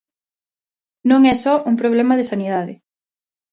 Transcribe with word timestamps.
Non 1.09 1.21
é 1.33 1.35
só 1.43 1.53
un 1.69 1.75
problema 1.81 2.17
de 2.19 2.27
sanidade. 2.31 2.73